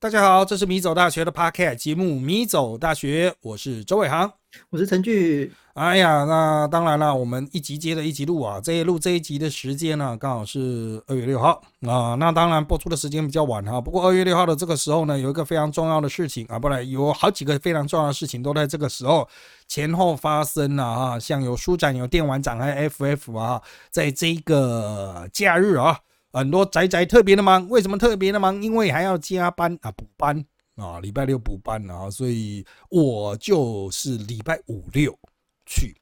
[0.00, 4.32] 大家好，这是米走大学的 Podcast 节目《米走大学》，我是周伟航，
[4.70, 5.50] 我是陈俊。
[5.74, 12.14] 哎呀，那当然了，我们一集接着一集录啊，这一录这一集的时间呢，刚好是二月六号啊。
[12.14, 19.28] 那当然播出的时间比较晚哈，不过二月六号的这个时候呢，有一个非常重要的事情啊，不然有好几个非常重要的事情都在这个时候
[19.66, 23.60] 前后发生了啊，像有书展、有电玩展，还有 FF 啊，
[23.90, 25.98] 在这个假日啊。
[26.32, 28.62] 很多宅宅特别的忙，为什么特别的忙？
[28.62, 30.44] 因为还要加班啊，补班
[30.76, 35.18] 啊，礼拜六补班啊，所以我就是礼拜五六
[35.66, 35.96] 去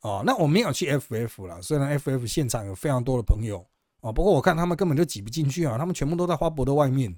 [0.00, 0.22] 啊。
[0.24, 3.66] 那我没有去 FF 了，虽然 FF 现场有非常多的朋友
[4.00, 7.12] 啊，不过我看他们根本就挤不进去啊，他们全部都在花博的外面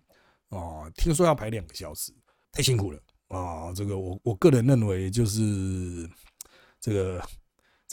[0.49, 2.13] 啊，听说要排两个小时，
[2.51, 3.73] 太辛苦了啊。
[3.75, 6.09] 这个我我个人认为就是
[6.81, 7.23] 这个。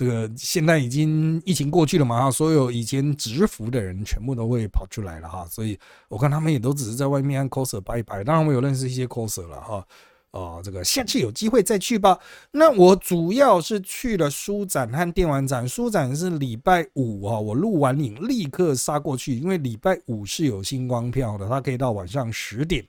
[0.01, 5.77] 这个现在已经疫情过去了嘛哈，所有以前直服的人全部都会跑出来了哈，所以
[6.09, 8.23] 我看他们也都只是在外面按 coser 拜一拜。
[8.23, 9.85] 当然我有认识一些 coser 了哈，
[10.31, 12.17] 哦，这个下次有机会再去吧。
[12.49, 22.83] 那我主要是去了书展和电玩展，书展是礼拜五啊，我录完影立刻杀过去，因为礼拜五是有星光票的，它可以到晚上十点。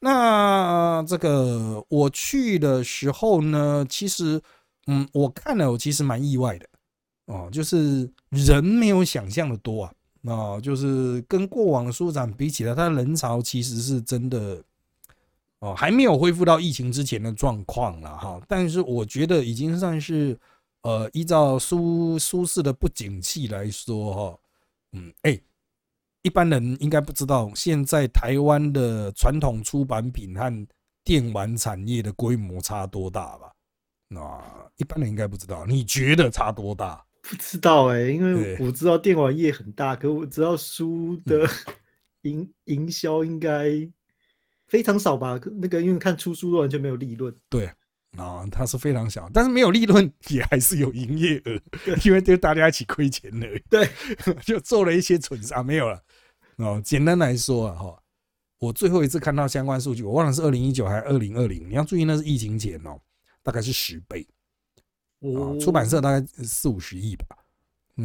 [0.00, 4.42] 那这个我去的时候呢，其实。
[4.90, 6.66] 嗯，我看了，我其实蛮意外的，
[7.26, 9.92] 哦，就是人没有想象的多啊，
[10.24, 14.62] 啊，就是跟过往的书展比起来，它的人潮其实是真的，
[15.58, 18.40] 哦，还没有恢复到疫情之前的状况了哈。
[18.48, 20.38] 但是我觉得已经算是，
[20.80, 24.38] 呃，依照舒舒适的不景气来说哈，
[24.92, 25.38] 嗯，哎，
[26.22, 30.66] 一般人应该不知道，现在台湾的传统出版品和
[31.04, 33.52] 电玩产业的规模差多大吧？
[34.08, 37.04] 那一般人应该不知道，你觉得差多大？
[37.22, 41.46] 不知道哎，因为我知道电玩业很大，可我知道书的
[42.22, 43.70] 营营销应该
[44.66, 45.38] 非常少吧？
[45.60, 47.34] 那个因为看出书都完全没有利润。
[47.50, 47.70] 对
[48.16, 51.60] 啊，它是非常小，但是没有利润也还是有营业额，
[52.04, 53.46] 因为就大家一起亏钱了。
[53.68, 53.86] 对，
[54.46, 56.02] 就做了一些蠢事啊，没有了。
[56.56, 58.02] 哦，简单来说啊，哈，
[58.58, 61.68] 我最后一次看到相关数据，我忘了是二零一九还是二零二零。
[61.68, 62.98] 你要注意，那是疫情前哦。
[63.48, 64.28] 大概是十倍，
[65.22, 67.26] 啊，出版社大概四五十亿吧，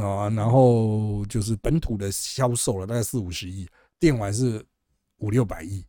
[0.01, 3.67] 啊，然后就是本土的销售了大概四五十亿，
[3.99, 4.65] 电玩是
[5.17, 5.83] 五六百亿，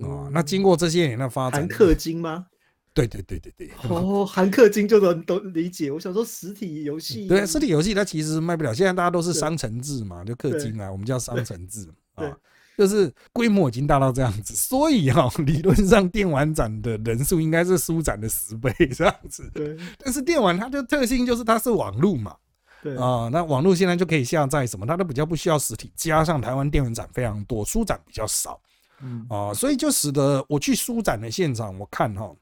[0.00, 2.46] 啊，那经过这些年的发展，韩氪金吗？
[2.94, 5.90] 对对对对对，哦，韩氪金就能都理解。
[5.90, 12.38] 我想说实体游戏，对，实体游戏它其实卖不了，现在大家都是商城制嘛，就氪金啊，我们叫商城制啊。
[12.78, 19.50] 就是规模已经大到这样子，所以哈， 理论上电玩展的人数应该是书展的十倍这样子。
[19.52, 19.76] 对。
[19.98, 22.36] 但是电玩它的特性就是它是网络嘛。
[22.80, 22.96] 对。
[22.96, 25.92] 啊，那网络现在就可以下载什么，它都比较不需要实体。
[25.96, 28.60] 加上台湾电玩展非常多，书展比较少。
[29.02, 29.26] 嗯。
[29.28, 32.32] 啊，所以就使得我去书展的现场，我看哈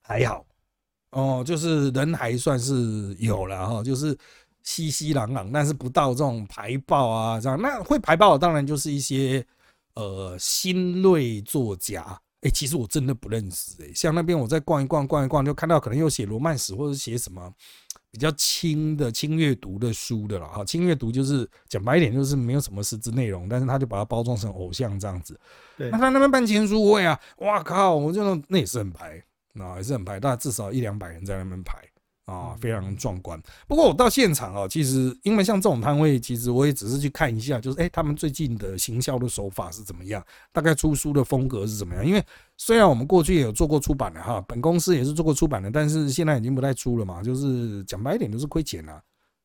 [0.00, 0.46] 还好。
[1.10, 4.16] 哦，就是人还算是有了哈，就是
[4.62, 7.60] 熙熙攘攘，但是不到这种排爆啊这样。
[7.60, 9.46] 那会排爆的当然就是一些。
[9.98, 17.52] 呃，新锐作家，哎，其实我真的不认识，哎，像那边我再逛一逛，逛一逛，就看到可能又写罗曼史，或者写什么
[18.12, 25.36] 比较轻的轻阅读的书的了，哈，轻阅读就是讲白一点，就是没有什么实质内容，但是他就把它包装成偶像这样子。
[25.76, 29.20] 对，那他那边办签书会啊，哇靠，我就那也是很排，
[29.54, 31.76] 那也是很排，大概至少一两百人在那边排。
[32.28, 33.42] 啊，非常壮观。
[33.66, 40.22] 不过我到现场啊，其实因为像这种摊位，其实我也只是去看一下，就是哎，他们最近的行销的手法是怎么样，
[40.52, 42.04] 大概出书的风格是怎么样。
[42.04, 42.22] 因为
[42.58, 49.02] 虽然我们过去也有做过出版的哈，本公司也是做过出版的，但是现在已经不太出了嘛，就是讲白一点就是亏钱了。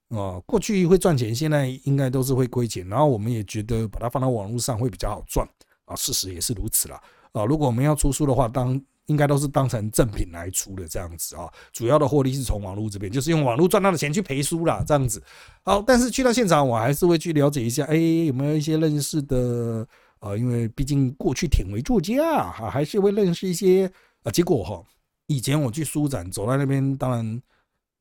[0.10, 2.86] 哦，过去会赚钱，现在应该都是会亏钱。
[2.90, 5.48] 然后我们也觉得把它放到网络上会比较好赚
[5.86, 7.02] 啊，事实也是如此了
[7.32, 7.46] 啊。
[7.46, 15.22] 如果我们要出书的话，当应该都是当成赠品来出的这样子啊，主要的获利是从网络这边，就是用网络赚到的钱去赔书啦，这样子。
[15.64, 19.86] 好，但是去到现场，我还是会去了解一下，哎，有没有一些认识的
[20.20, 20.38] 啊？
[20.38, 23.92] 因为毕竟过去挺为作家哈，还是会认识一些
[24.24, 24.32] 啊。
[24.32, 24.82] 结果哈，
[25.28, 27.42] 以前我去书展走在那边，当然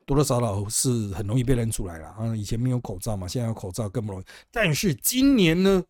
[0.07, 2.37] 多多少少是很容易被认出来了啊。
[2.37, 4.25] 以前没有口罩嘛，现在有口罩更不容易。
[4.53, 5.83] 但是今年呢，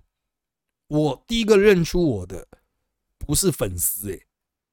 [0.89, 2.47] 我第一个认出我的
[3.19, 4.19] 不是粉丝哎。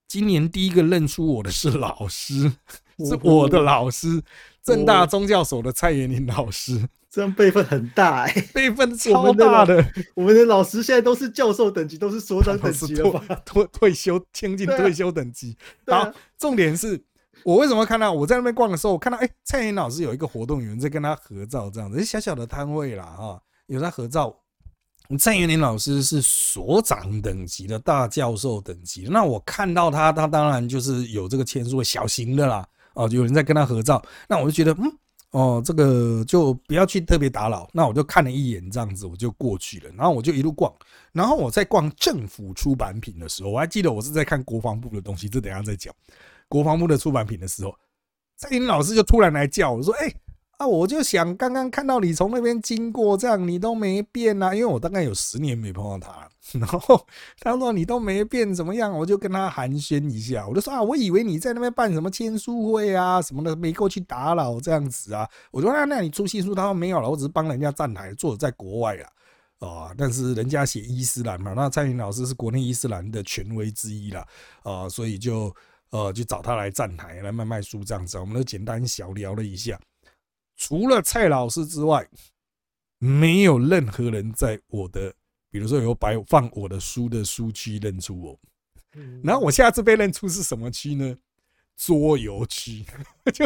[0.09, 2.51] 今年第一个认出我的是老师，
[2.97, 4.19] 是我的老师，
[4.63, 6.89] 正大宗教所的蔡元林老师。
[7.11, 9.85] 这样辈分很大哎，辈分超大的。
[10.15, 13.23] 我们的老师现在都是教授等级，都是所长等级了吧？
[13.45, 15.55] 退退休，将近退休等级。
[15.85, 16.99] 好，重点是
[17.43, 24.35] 我为什么看到我在那边逛的时候，我看到哎，蔡元老师有一个活动，有人在跟他合照，这样子，小小的摊位啦，哈，有在合照。
[25.17, 34.97] 蔡元林老师是所长等级的大教授等级，那我看到他，他当然就是有这个签书小型的啦，哦，有人在跟他合照，那我就觉得，嗯，
[35.31, 40.71] 哦，这个就不要去特别打扰，那我就看了一眼这样子，我就过去了，然后我就一路逛，
[41.11, 45.91] 然后我在逛政府出版品的时候，我还记得我是在看国防部的东西，这等下再讲，
[46.47, 47.73] 国防部的出版品的时候，
[48.37, 50.13] 蔡元林老师就突然来叫我说，哎。
[50.59, 56.29] 啊，我就想刚刚看到你从那边经过，这样你都没变啊，因为我大概有十年没碰到他，
[56.59, 57.07] 然后
[57.39, 65.25] 他说你都没变怎么样，我就跟他寒暄一下，我就说啊，我以为你在那边办什么签书会啊什么的，没过去打扰这样子啊。
[65.51, 68.97] 我说那那你出新书，他说没有了，我只是帮人家站台，作者在国外
[69.59, 74.27] 啊，啊，但是人家写伊斯兰嘛，那蔡云老师是国内伊斯兰的权威之一啦，
[74.63, 75.55] 啊，所以就
[75.91, 79.79] 呃就找他来站台来卖卖书这样子，我们都简单小聊了一下。
[80.59, 82.05] 除了蔡老师之外，
[82.97, 85.13] 没有任何人在我的，
[85.49, 88.37] 比如说有摆放我的书的书区认出我。
[89.23, 91.15] 然后我下次被认出是什么区呢？
[91.77, 92.83] 桌游区。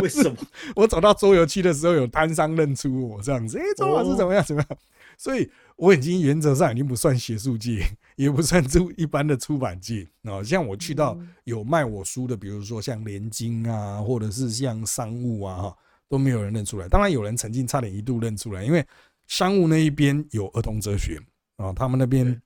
[0.02, 0.36] 为什么？
[0.76, 3.60] 我走到桌游区的时候，有摊商认出我这样子。
[3.60, 4.44] 哎，周老师怎么样？
[4.44, 4.78] 怎么样？
[5.16, 10.42] 所以我已经原则上已经不算学术界，也不算出一般的出版界啊。
[10.42, 15.78] 像我去到有卖我书的，比如说像联经啊，或者是像商务啊，哈。
[16.14, 18.86] 都没有人认出来，当然有人曾经差点一度认出来，因为
[19.26, 21.20] 商务那一边有儿童哲学
[21.58, 22.40] 啊，他们那边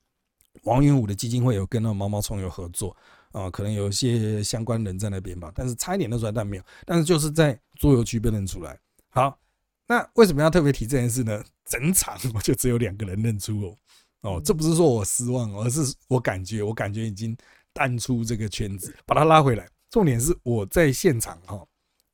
[0.64, 2.96] 王云武的基金会有跟那毛毛虫有合作
[3.34, 8.80] 啊，可能有一些相关人在那边吧，但是差一点认出来，但没有，但是就是在桌游区被认出来。
[9.10, 9.38] 好，
[9.86, 11.44] 那为什么要特别提这件事呢？
[11.66, 13.78] 整场我就只有两个人认出我
[14.22, 17.36] 哦，这不是说我失望，而是我感觉我感觉已经
[17.74, 19.68] 淡出这个圈子，把他拉回来。
[19.90, 21.67] 重点是我在现场哈。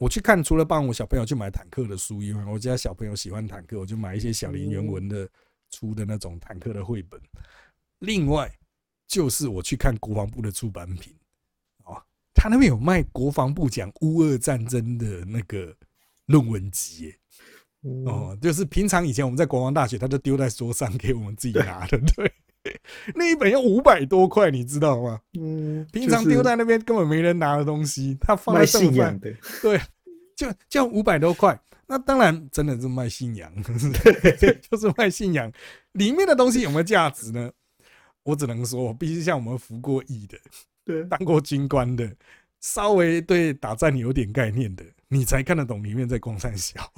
[0.03, 5.25] 我去看，除了帮我小朋友去买坦克的书以外，我家小朋友喜欢坦克，我就买一些小林原文的
[5.69, 7.17] 出的那种坦克的绘本。
[7.99, 8.53] 另外，
[9.07, 11.15] 就是我去看国防部的出版品，
[11.85, 12.03] 哦，
[12.33, 15.73] 他那边有卖国防部讲乌俄战争的那个
[16.25, 17.19] 论文集，耶。
[18.05, 22.29] 哦，就是平常以前我们在国防大学，他就丢在桌上给我们自己拿的，对。
[23.15, 25.19] 那一本要五百多块，你知道吗？
[25.39, 29.79] 嗯，平常丢在那边根本没人拿的东西，他放在信仰的，对，
[30.35, 31.59] 就就五百多块。
[31.85, 33.51] 那当然真的是卖信仰，
[34.69, 35.51] 就是卖信仰。
[35.91, 37.51] 里面的东西有没有价值呢？
[38.23, 40.37] 我只能说，必须像我们服过役的，
[40.85, 42.09] 对，当过军官的，
[42.61, 46.91] 稍微对打战有点概念的，你才看得懂里面在光山小。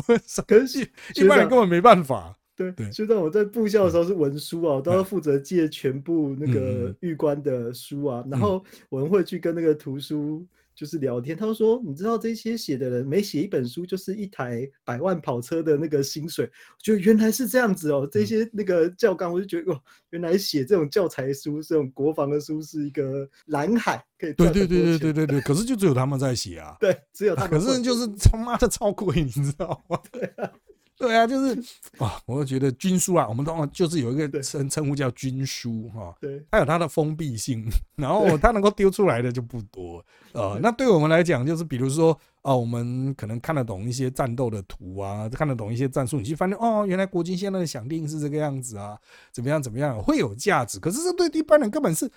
[0.46, 2.38] 可是一般人根本没办法。
[2.56, 30.00] 对，就在我在部校的时候是文书啊，都要负责借全部那个玉官的书啊，然后我们会去跟那个图书就是聊天，他说：“你知道这些写的人每写一本书就是一台百万跑车的那个薪水。”我觉得原来是这样子哦，这些那个教纲，我就觉得哦，原来写这种教材书、这种国防的书是一个蓝海，可以对对对对对对对，可是就只有他们在写啊， 对，只有他们，可是就是他妈的超贵，你知道吗？
[30.12, 30.52] 对啊。
[31.00, 31.54] 对啊，就是
[32.00, 48.98] 啊，我就觉得军书啊，我们通常就是有一个称称呼叫军书哈，对，它有它的封闭性，然后它能够丢出来的就不多 呃，那对我们来讲，就是比如说啊，我们可能看得懂一些战斗的图啊，看得懂一些战术，你就发现哦，原来国军现在的想定是这个样子啊，
[49.32, 50.80] 怎么样怎么样，会有价值。
[50.80, 52.10] 可是这对一般人根本是。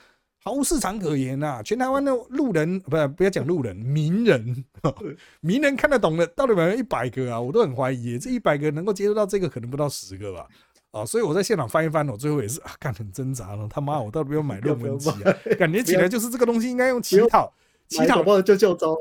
[0.48, 1.60] 毫无市场可言呐！
[1.62, 4.64] 全台湾的路人，不不要讲路人，名人，
[5.42, 7.38] 名人看得懂的，到底有没有一百个啊？
[7.38, 10.46] 我都很怀疑，这一百个能够接触到这个，可能不到十个吧。
[10.90, 13.68] 啊，所以我在现场翻一翻，我最后也是啊，干很挣扎了。
[13.68, 15.36] 他妈，我到底要买论文集啊？
[15.58, 17.52] 感觉起来就是这个东西应该用乞讨。
[17.88, 18.96] 乞讨不就就招？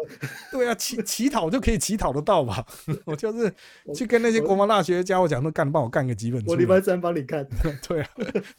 [0.51, 2.65] 对啊，乞 乞讨就可以乞讨得到吧？
[3.05, 3.53] 我就是
[3.93, 6.41] 去跟那些国防大学家，伙讲说干，帮我干个几本。
[6.47, 7.45] 我礼拜三帮你看。
[7.87, 8.09] 对啊，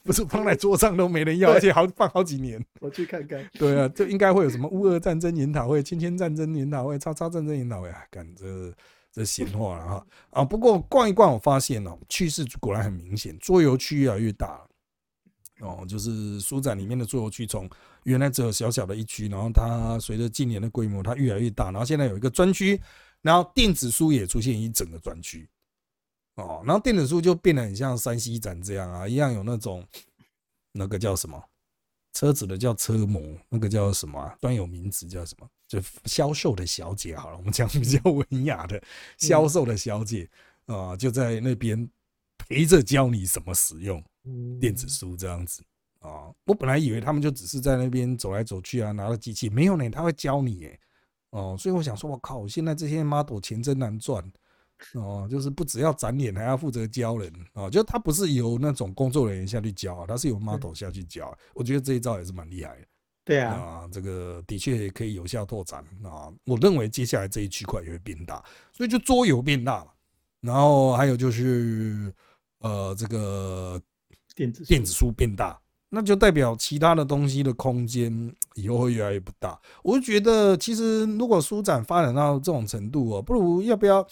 [0.04, 2.62] 不是放在桌上都没人要，而且好放好几年。
[2.80, 3.44] 我去看看。
[3.54, 8.46] 对啊，就应该会有什么乌俄战争研讨会、千千战争研讨会、叉叉战争研讨会啊，干这
[9.10, 10.44] 这闲话了哈啊！
[10.44, 14.60] 不过逛一逛，我发现哦，趋势果然很明显，桌游区越来越大。
[15.60, 17.68] 哦，就是书展里面的桌游区，从
[18.04, 22.80] 原来只有小小的一区，然后它随着近年的规模，它越来越大，然后现在有一个专区，
[23.22, 25.48] 然后电子书也出现一整个专区。
[26.36, 29.84] 哦，然后电子书就变得很像山西展这样啊，一样有那种
[30.70, 31.42] 那个叫什么
[32.12, 35.48] 车子的叫车模，那个叫什么专有名词叫什么？
[35.66, 38.80] 就销售的小姐好了，我们讲比较 文雅的
[39.18, 40.30] 销售的小姐
[40.66, 41.90] 啊，就在那边
[42.48, 44.02] 陪着教你怎么使用。
[44.60, 45.62] 电子书这样子
[46.00, 50.80] 啊，我本来以为他们就只是在那边走来走去啊，拿了机器，没有呢，他会教你耶，
[51.30, 54.22] 哦，所以我想说，我靠，现在这些 model 钱真难赚
[54.92, 61.36] 哦，就是不只要展脸，还要负责教人哦，就他不是由那种工作人员下去教，他是由 model 下去教。
[61.54, 62.86] 我觉得这一招也是蛮厉害的。
[63.24, 66.30] 对啊，啊，这个的确可以有效拓展啊。
[66.44, 69.94] 我认为接下来这一区块也会变大，所以就桌游变大了，
[70.42, 72.14] 然后还有就是
[72.60, 73.80] 呃，这个
[74.34, 75.60] 电子电子书变大。
[75.90, 78.12] 那就代表其他的东西的空间
[78.56, 79.58] 以后会越来越不大。
[79.82, 84.06] 我就觉得，其实如果书展发展到这种程度哦，不如要不要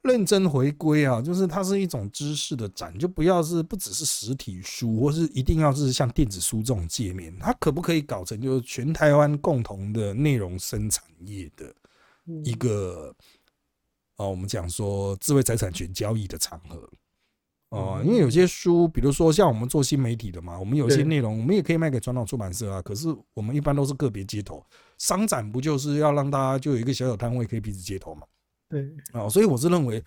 [0.00, 1.20] 认真回归啊？
[1.20, 7.36] 就是它是一种知识的展，就不要是不只是实体书，或是一定要是像电子书这种界面。
[7.38, 11.70] 它可不可以搞成就是全台湾共同的内容生产业的
[12.44, 13.14] 一个
[14.16, 14.30] 哦？
[14.30, 16.88] 我们讲说智慧财产权交易的场合。
[17.72, 22.82] 哦，因为有些书，比如说像我们做新媒体的嘛，我们有一些内容，我们也可以卖给传统出版社啊。
[22.82, 24.62] 可是我们一般都是个别接头，
[24.98, 28.26] 商展不就是要让大家就有一个小小摊位可以彼此接头嘛？
[28.68, 30.04] 对，啊，所以我是认为，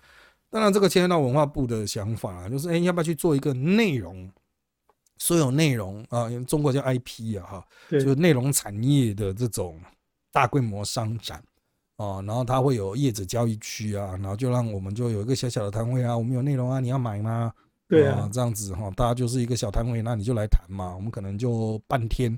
[0.48, 4.30] 当然这个牵涉到文化部的想法啊，就是哎，要不要去做一个内容，
[5.18, 9.80] 所有内容啊，中国叫 IP 啊，哈，就是内容产业的这种
[10.30, 11.42] 大规模商展。
[11.96, 17.52] 哦，然后它会有业者交易区啊，然后就让我们就有一个小小的摊位啊，我们有内容啊，你要买吗？
[17.88, 22.36] 对啊，这样子哈，大家就是一个小摊位，那你就来谈嘛，我们可能就半天，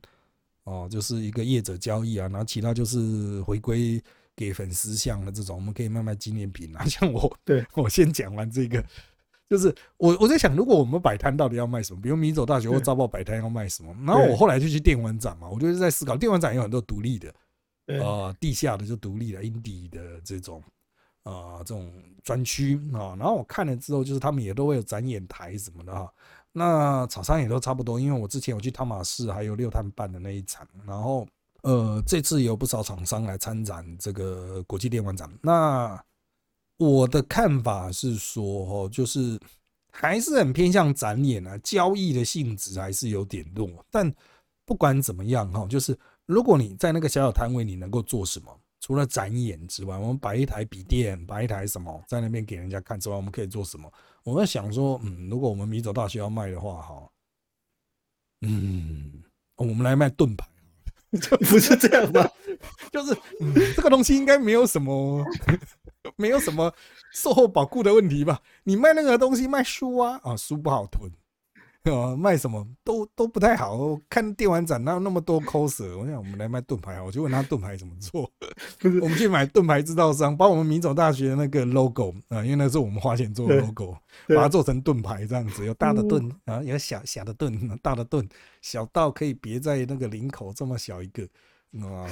[0.65, 4.01] 哦，就是一个业者交易啊，然后其他就是回归
[4.37, 6.85] 给粉丝像的这种，我们可以卖卖纪念品啊。
[6.87, 8.85] 像我，对我先讲完这个，
[9.49, 12.01] 就是我我在想，如果我们摆摊到底要卖什么？
[12.01, 13.93] 比如米走大学或招报摆摊要卖什么？
[14.07, 17.35] 然后我后来就去电玩展嘛，我就是在思考，电玩展有很多独立的。
[17.89, 20.63] 呃，地下的就独立的 indie 的这种
[21.23, 21.91] 啊，这种
[22.23, 26.13] 专区啊，然后我看了之后，就是他们也都会有展演台什么的哈。
[26.53, 31.27] 那厂商也都差不多，因为我之前有去汤马士还有六碳办的那一场，然后
[31.63, 35.27] 呃，这次有不少厂商来参展这个国际电玩展。
[35.43, 35.99] 那
[36.77, 39.41] 我的看法是说，哦，就是
[39.91, 43.69] 还是很偏向展演啊，交易的性质还是有点弱。
[43.91, 44.15] 但
[44.67, 45.99] 不管怎么样哈，就是。
[46.29, 48.55] 如果你在那个小小摊位，你能够做什么？
[48.81, 53.91] 除了展演之外，我们摆一台笔电，摆一台什么在那边给人家看之外，我们可以做什么？
[54.25, 57.11] 我在想说，嗯，如果我们米走大学要卖的话，哈，
[58.43, 59.25] 嗯，
[59.57, 60.47] 我们来卖盾牌，
[61.49, 62.31] 不是这样吗？
[62.93, 63.17] 就是
[63.75, 65.25] 这个东西应该没有什么，
[66.17, 66.71] 没有什么
[67.15, 68.43] 售后保护的问题吧？
[68.65, 71.11] 你卖那个东西，卖书啊，啊，书不好囤。
[71.89, 73.99] 哦，卖什么都都不太好。
[74.09, 75.97] 看电玩展哪有那么多 coser？
[75.97, 78.31] 我想我们来卖盾牌，我就问他盾牌怎么做。
[79.03, 83.97] 我们去买盾牌制造商，把我们民走大学那个 logo 啊，因为那是我们花钱做的 logo，
[84.29, 88.29] 把它做成盾牌这样子，有大的盾啊，有小小的盾，大的盾，
[88.63, 91.23] 小到可以别在那个领口这么小一个
[91.87, 92.07] 啊，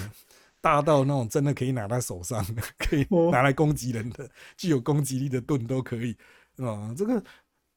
[0.60, 2.44] 大到那种真的可以拿在手上，
[2.78, 6.16] 可以拿来攻击人的，具有攻击力的盾都可以
[6.58, 6.94] 啊。
[6.96, 7.22] 这个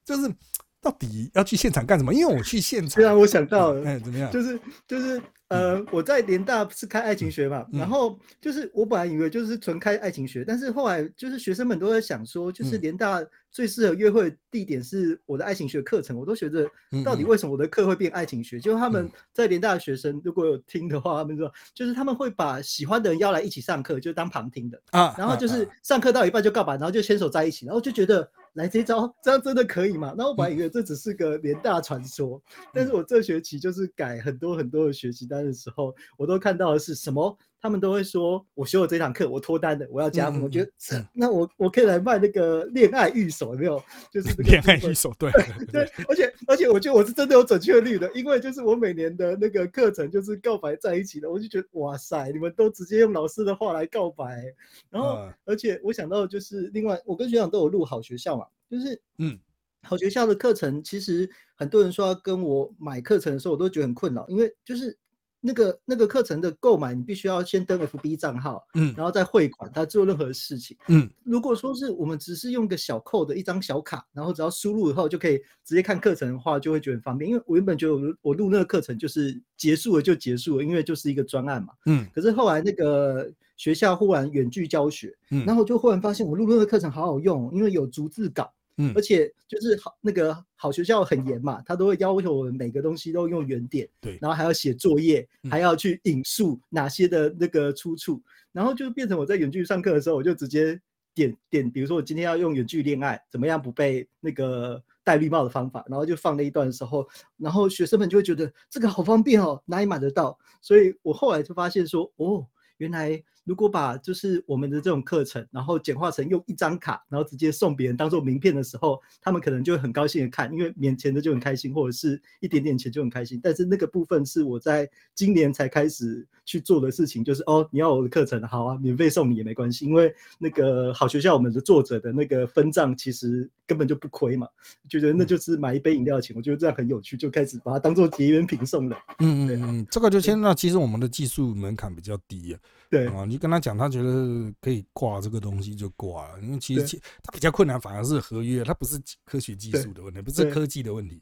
[0.04, 0.34] 就是。
[0.82, 2.14] 到底要去现场干什么？
[2.14, 4.32] 因为我去现场，虽然我想到，哎，怎么样？
[4.32, 13.22] 就是就是，呃，我在联大是开爱情学嘛，然后就是我本来以为就是纯开爱情学，但是后来就是学生们都在想说，就是联大
[13.52, 16.66] 最适合约会地点是我的爱情学课程，我都觉得
[17.04, 18.58] 到底为什么我的课会变爱情学？
[18.58, 28.32] 就是他们在联大的学生如果有听的话，他们说就是他们会把喜欢的人邀来一起上课，就当旁听的啊，然后就是上课到一半就告白，然后就牵手在一起，然后就觉得。
[28.54, 30.14] 来这招，这样真的可以吗？
[30.18, 32.42] 那我本来以为这只是个联大传说，
[32.74, 37.38] 但是我这学期就是改很多很多的学习单的时候，我都看到的是什么？
[37.62, 40.44] 他们都会说，我修了这堂课，我脱单的，我要加盟。
[40.44, 40.72] 我觉得，
[41.14, 43.84] 那我我可以来卖那个恋爱预手，有没有？
[44.12, 45.30] 就是恋爱预手，对
[45.72, 45.82] 对。
[46.08, 54.42] 而且而且，我觉得我是真的有准确率的，因为就是我每年的那个课程就是告白在一起的，我就觉得哇塞，你们都直接用老师的话来告白。
[54.90, 59.38] 然后，而且我想到就是另外，我跟学长都有录好学校嘛，就是嗯，
[59.84, 64.98] 好学校的课程，其实很多人说要跟我买课程的时候，我都觉得很困扰，因为就是。
[65.42, 71.10] 那个那个课程的购买，你必须要先登 FB 账号，嗯，然后再汇款，他做任何事情，嗯。
[71.24, 77.30] 如果说是我们只是用个小扣的一张小卡，然后只要输入以后就可以直接看课程的话，就会觉得很方便。
[77.30, 82.06] 因为我原本觉得我我录那个课程就是结束了就结束了，因为就是一个专案嘛，嗯。
[82.14, 88.52] 可是后来那个学校忽然远距教学，嗯，然后就忽然发现我录那个课程好好用，因为有逐字稿。
[88.82, 98.22] 嗯，而且就是好那个好学校很严嘛，他都会要求我们每个东西都用原点，对，然后还要写作业，还要去引述哪些的那个出处，
[98.54, 100.80] 然后就变成我在远距上课的时候，我就直接
[101.14, 107.06] 点点，比如说我今天要用远距恋爱，怎么样不被那个戴绿帽的方法，然后就放那一段的时候，
[107.36, 110.40] 然后学生们就会觉得这个好方便哦，哪里买得到？
[110.62, 112.48] 所以我后来就发现说，哦。
[112.80, 123.40] 原来如果把就是我们的这种课程，然后简化成用一张卡，然后直接送别人当做名片的时候，他们可能就会很高兴的看，因为免钱的就很开心，或者是一点点钱就很开心。
[123.42, 134.48] 但是那个部分是我在今年才开始去做的事情，就是哦，你要我的课程，好啊，免费送你也没关系，因为那个好学校我们的作者的那个分账其实根本就不亏嘛，
[134.88, 138.96] 觉得那就是买一杯饮料的钱，我觉得这样很有趣，就开始把它当做结缘品送了。
[139.18, 142.60] 嗯嗯嗯，这个就牵到其实我们的技术门槛比较低啊。
[142.90, 151.22] 对啊，你跟他讲，他觉得可以挂这个东西就挂了，因为其实其他比较困难，反而是合约，它不是科学技术的问题，不是科技的问题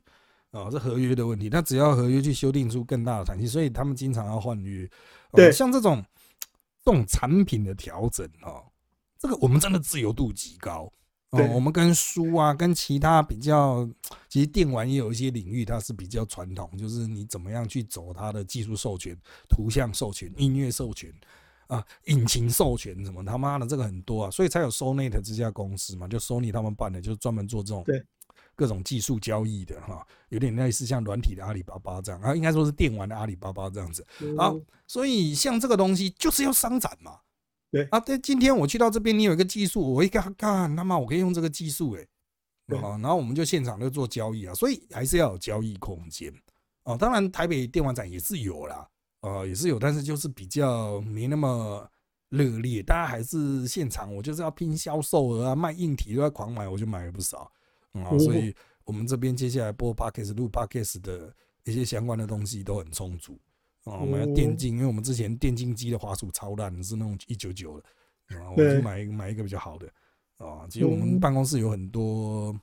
[0.51, 1.49] 啊，是合约的问题。
[1.49, 4.89] 他只要合约去修订出更大的弹性，所以他们经常要换约。
[5.33, 6.01] 对，像这种
[6.85, 8.63] 这种产品的调整啊，
[9.19, 10.91] 这个我们真的自由度极高。
[11.31, 13.85] 哦，我们跟书啊，跟其他比较，
[14.29, 19.13] 其实电玩也有一些领域，它是比较传统，就是你怎么样去走它的技术授权、
[19.49, 21.13] 图像授权、音乐授权
[21.67, 27.85] 啊、引擎授权什么，他妈的这个很多啊，所以才有 Sony 这家公司嘛，就 Sony 他们办的，就是专门做这种
[28.55, 34.05] 各种技术交易的哈，有点类似像软体的阿里巴巴这样啊，应该说是电玩的阿里巴巴这样子。
[34.37, 37.19] 好，所以像这个东西就是要商展嘛。
[37.69, 42.01] 对啊，对，今天我去到这边，你有一个技术，我一看，看他妈我可以用这个技术，哎，
[42.77, 46.33] 啊，然后我们就现场就做交易啊，所以还是要有交易空间
[46.83, 46.97] 哦。
[46.97, 48.87] 当然，台北电玩展也是有啦，
[49.21, 51.89] 呃，也是有，但是就是比较没那么
[52.29, 57.51] 热烈，大家还是现场，我就是要拼销售额啊，卖硬体都要狂买，我就买了不少
[57.93, 58.17] 啊。
[58.19, 61.33] 所以我们这边接下来播 podcast 录 podcast 的
[61.63, 63.39] 一些相关的东西都很充足。
[63.83, 69.87] 啊，我们要电竞，因为我们之前电竞机的滑鼠超烂，是那种一九九的，啊，我就买买一个比较好的。
[70.37, 72.53] 啊，其实我们办公室有很多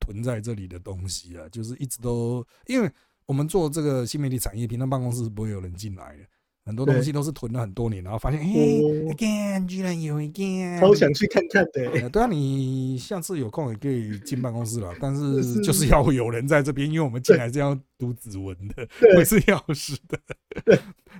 [0.00, 2.90] 囤在这里的东西啊，就是一直都，因为
[3.30, 6.24] 我们做这个新媒体产业，平常办公室是不会有人进来的。
[6.66, 12.10] 很多东西都是囤了很多年，然后发现，哎，again，居然有一件，超想去看看的。
[12.10, 18.84] 对啊，你下次有空也可以进办公室了，但是就是要有人在这边，因为我们进来是要读指纹的，
[19.14, 20.18] 不是钥匙的。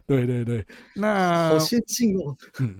[0.05, 2.37] 对 对对，那好先进哦。
[2.59, 2.75] 嗯。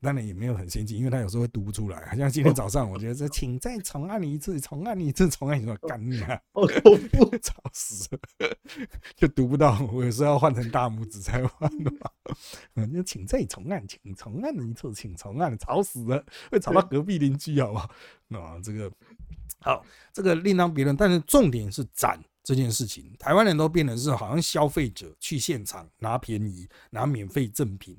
[0.00, 2.14] 当然也没有很先进，因为他有时候会读不出来。
[2.16, 6.40] 像今天早上，我觉得这， 请再重按一次，重按一次，重按一次，干你啊！
[6.52, 8.08] 好恐怖，吵死
[8.38, 8.56] 了，
[9.16, 9.78] 就读不到。
[9.92, 12.10] 我有时候要换成大拇指才换的嘛。
[12.74, 17.90] 嗯，就请再重按，请重按一次，请重按，吵死了，会吵到隔壁邻居，好不好？
[18.40, 18.90] 啊，这个
[19.60, 20.96] 好，这个另当别论。
[20.96, 27.98] 但是重点是展这件事情，台湾人都变成是好像消费者去现场拿便宜，拿免费赠品。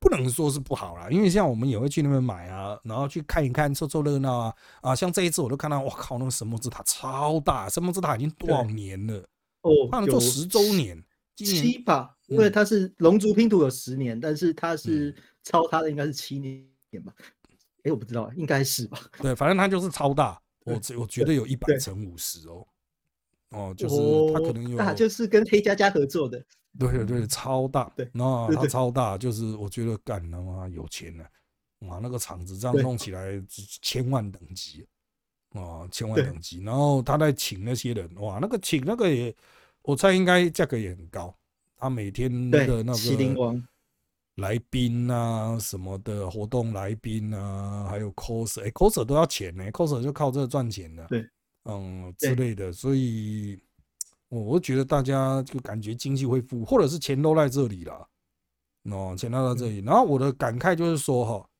[0.00, 4.96] 不能说是不好啦，因为像我们也会去那边买啊，然后去看一看，凑凑热闹啊啊！
[4.96, 9.18] 像这一次我都看到，我靠，那个神魔之塔超大，神魔之塔已经多少年了？
[9.60, 11.04] 哦，他们做十周年，
[11.36, 12.16] 七吧？
[12.28, 16.64] 因为它是龙族拼图有十年，但是它是超它的应该是七年
[17.04, 17.12] 吧？
[17.82, 18.98] 哎，我不知道，应该是吧？
[19.20, 22.66] 对，反正它就是超大，我我觉得有一百乘五十哦，
[23.50, 23.96] 哦，就是
[24.32, 26.42] 它可能有，大就是跟黑加加合作的。
[26.78, 31.24] 对对对，超大，对，那它超大，就是我觉得干他妈有钱了，
[31.80, 33.42] 哇，那个厂子这样弄起来
[33.82, 34.86] 千万等级，
[35.52, 39.34] 啊，千万等级，然后他在请那些人，哇，那个请那个也，
[39.82, 41.34] 我猜应该价格也很高，
[41.76, 43.66] 他每天的那个
[44.36, 51.28] 来宾啊什么的活动来宾啊，还有 coser，哎，coser 都要钱呢，coser 就靠这赚钱的，对，
[51.64, 53.60] 嗯之类的，所以。
[54.30, 58.08] 我我觉得大家就感觉经济恢复，或者是钱都在这里了，
[58.84, 59.80] 哦，钱都在这里。
[59.80, 61.50] 然后我的感慨就是说，哈，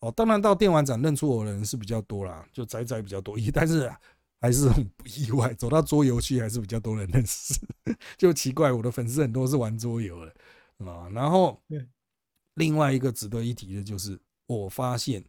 [0.00, 3.92] 哦，当然到电玩展认出我的人是比较多啦，就仔仔比较多， 但是
[4.40, 7.60] 还是很不意外，走到桌游区还是比较多人认识，
[8.16, 10.34] 就奇怪，我的粉丝很多是玩桌游的
[10.90, 11.08] 啊。
[11.12, 11.60] 然后
[12.54, 15.22] 另外一个值得一提的就是，我发现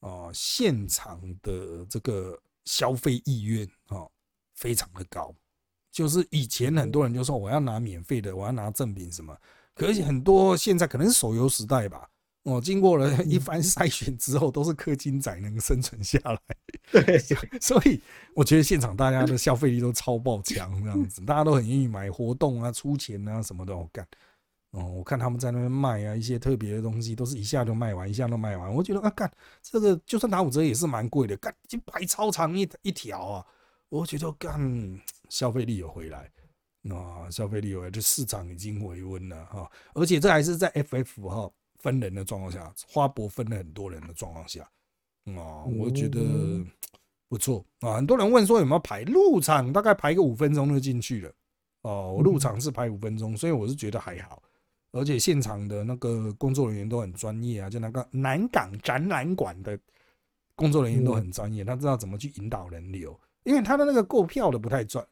[0.00, 4.08] 啊，现场的这个消费意愿啊，
[4.54, 5.32] 非常的高。
[5.98, 9.36] 就是以前很多人就说我要拿免费的，我要拿赠品什么，
[9.74, 12.08] 可是很多现在可能是手游时代吧，
[12.44, 16.38] 哦，经过了一番筛选之后，都是氪金仔能生存下来。
[16.92, 17.18] 对，
[17.60, 18.00] 所以
[18.32, 24.06] 我觉得现场大家的消费力都超爆强，这样子， 大家都很愿意买活动啊、出钱啊什么都干。
[24.70, 28.72] 哦，我看他们在那边卖啊，一些特别的东西，都是一下就卖完，一下都卖完。
[28.72, 29.28] 我觉得啊，干
[29.60, 33.46] 这个就算打五折也是蛮贵的，干就排超长一一条啊，
[33.88, 35.00] 我觉得干。
[35.28, 36.30] 消费力有回来，
[36.88, 44.62] 啊，消费力有回来，就市场已经回温了哈，而且这还是在 FF 哈分人的状况下，花博分了很多人的状况下，
[45.36, 46.18] 啊，我觉得
[47.28, 47.96] 不错啊。
[47.96, 51.32] 很多人问说有没有排入场，大概排个五分钟就进去了，
[51.82, 54.42] 哦，我入场是排五分钟，所以我是觉得还好，
[54.92, 59.78] 而且现场的那个工作人员都很专业啊，就那个南港展览馆的
[60.54, 63.14] 工作人员都很专业，他知道怎么去引导人流，
[63.48, 65.02] 因为他的那个购票的不太赚，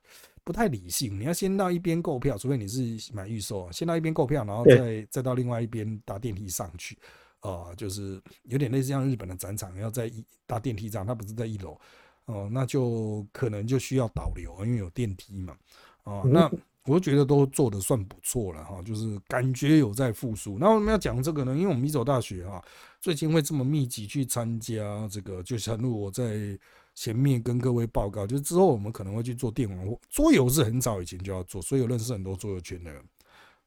[0.45, 1.19] 不太理性。
[1.19, 6.99] 你要先到一边购票，除非你是买预售，先到一边购票，然后再再到另外一边搭电梯上去。
[7.41, 11.81] 啊，就是有点类似像日本的展场，要在一搭电梯站，它不是在一楼。
[12.27, 15.57] 哦，那就可能就需要导流，因为有电梯嘛。
[16.05, 16.51] 哦，那
[16.85, 20.59] 我觉得都做的算不错了哈，就是感觉有在复苏。
[20.59, 21.55] 那为什么要讲这个呢？
[21.55, 22.63] 因为我们米走大学哈，
[23.01, 26.59] 最近会这么密集去参加这个，就像我在
[26.97, 33.01] 前面跟各位报告，就是之后我们可能会去做电玩桌游，是很早以前就要做，所以有认识很多桌游圈的人。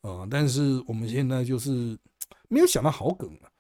[0.01, 1.97] 啊，但是我们现在就是
[2.49, 3.51] 没有想到好梗啊，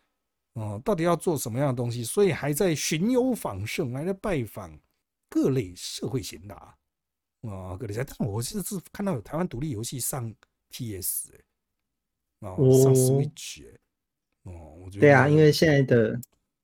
[0.55, 2.03] 哦，到底要做什么样的东西？
[2.03, 4.77] 所以还在寻幽访胜，还在拜访。
[5.31, 6.75] 各类社会贤达
[7.41, 10.33] 啊，各类贤，但我是是看到有台湾独立游戏上
[10.71, 11.31] PS
[12.41, 13.77] 哎，啊上 Switch 哎，
[14.45, 16.19] 哦，我觉得对啊，因为现在的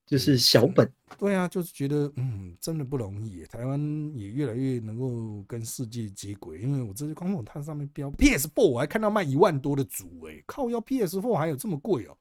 [0.05, 3.79] 就是小本，对啊，就是觉得嗯，真的不容易，台湾
[4.15, 12.15] 也越来越能够跟世界接轨，因为我这些光我它上面标 PS Four，我还看到卖一万多的组哎，靠，要 PS Four 还有这么贵哦，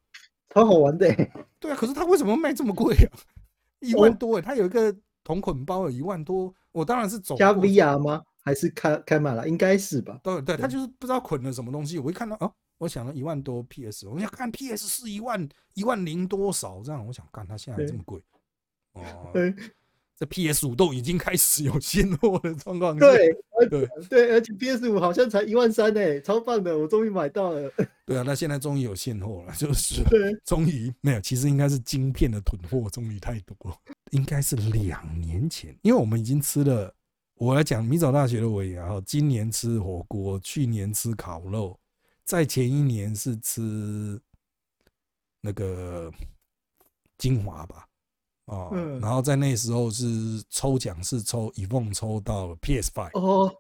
[0.55, 1.15] 超好玩的，
[1.61, 3.13] 对啊，可是它为什么卖这么贵啊？
[3.81, 4.95] 一万多哎，它有一个。
[5.27, 8.23] 同捆包有一万多，我当然是走加 VR 吗？
[8.43, 9.49] 还是开开满了？
[9.49, 10.21] 应该是吧。
[10.23, 11.99] 对对，他就是不知道捆了什么东西。
[11.99, 12.53] 我一看到哦，
[12.85, 18.21] 我想了一万多 PS，我想看 PS 是一万一万零多少这样，我想看它现在这么贵
[18.93, 19.03] 哦。
[19.33, 19.55] 对，
[20.19, 22.95] 这 PS 五都已经开始有现货的状况。
[22.99, 23.35] 对
[23.71, 27.73] 对对，而且 PS 五好像才一万三呢，超棒的，我终于买到了。
[28.05, 30.05] 对啊，那现在终于有现货了，就是
[30.45, 33.57] 终于没有，其实应该是晶片的囤货终于太多。
[34.11, 36.95] 应该是两年前，因为我们已经吃了。
[37.37, 41.77] 我来讲米早大学的尾牙，今年吃火锅，去年吃烤肉，
[42.25, 44.21] 在前一年是吃
[45.41, 46.11] 那个
[47.19, 47.87] 精华吧，
[48.47, 50.07] 哦，然后在那时候是
[50.49, 53.55] 抽奖，是抽一凤抽到 PS Five 哦，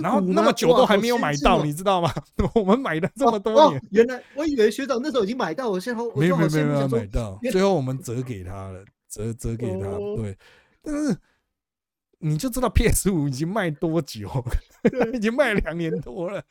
[0.00, 2.12] 然后那么久都还没有买到，你知道吗？
[2.54, 8.84] 我们买了这么多年，原来我以为学长那时候已经买到，我现在没有没有没有买到，最后我们折给他了。
[9.12, 10.34] 折折给他，对，
[10.80, 11.14] 但是
[12.24, 14.30] 你就知道 PS 五已经卖多久，
[15.12, 16.42] 已经卖两年多了，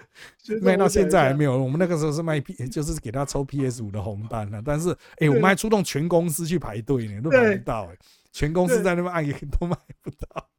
[0.62, 1.58] 卖到现在还没有。
[1.58, 4.62] 我们那个时候是卖 P，就是给他抽 PS 五的红单了。
[4.64, 7.98] 但是，哎，我们还出动全公司去排队呢，都买不到，哎，
[8.34, 10.50] 全公司在那边按也都买不到，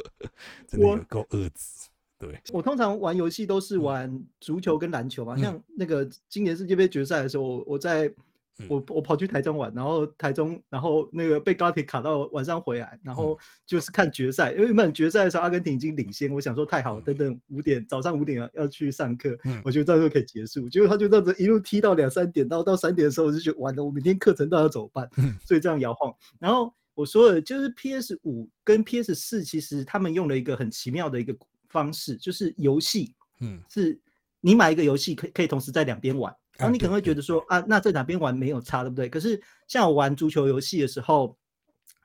[0.66, 1.90] 真的有够恶子。
[2.18, 8.12] 对，我通常玩游戏都是玩足球跟篮球嘛，像那个今年世界杯决赛的时候，我在。
[8.68, 25.09] 我我跑去台中玩，然后台中，然后那个被高铁卡到晚上回来，然后就是看决赛，因为原本决赛的时候阿根廷已经领先，我想说太好，等等五点早上五点要要去上课，我觉得这样就可以结束，结果他就这样子一路踢到两三点，到到三点的时候我就觉得完了，我明天课程到底要怎么办？
[25.44, 26.14] 所以这样摇晃。
[26.38, 31.35] 然后我说的就是 PS 五跟 PS 四，其实他们用了一个很奇妙的一个
[31.68, 33.98] 方式，就是游戏，嗯，是
[34.40, 36.35] 你买一个游戏可可以同时在两边玩。
[36.62, 39.09] 然后你可能会觉得说啊，那在哪边玩没有差，对不对？
[39.09, 41.37] 可是像我玩足球游戏的时候，